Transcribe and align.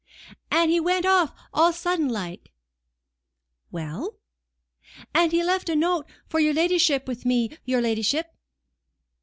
"And 0.49 0.71
he 0.71 0.79
went 0.79 1.05
off 1.05 1.31
all 1.53 1.65
on 1.65 1.69
a 1.69 1.75
sudden 1.75 2.09
like." 2.09 2.51
"Well?" 3.71 4.15
"And 5.13 5.31
he 5.31 5.43
left 5.43 5.69
a 5.69 5.75
note 5.75 6.09
for 6.27 6.39
your 6.39 6.55
ladyship 6.55 7.07
with 7.07 7.23
me, 7.23 7.55
your 7.65 7.81
ladyship." 7.81 8.33